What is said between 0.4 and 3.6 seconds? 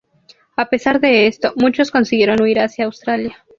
A pesar de esto, muchos consiguieron huir hacia Australia.